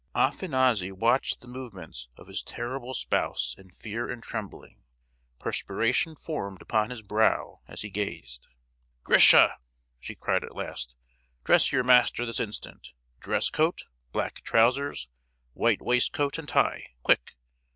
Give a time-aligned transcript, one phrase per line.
[0.15, 4.81] Afanassy watched the movements of his terrible spouse in fear and trembling;
[5.37, 8.47] perspiration formed upon his brow as he gazed.
[9.03, 9.59] "Grisha!"
[9.99, 10.95] she cried at last,
[11.43, 12.93] "dress your master this instant!
[13.19, 15.07] Dress coat, black trousers,
[15.53, 17.35] white waistcoat and tie, quick!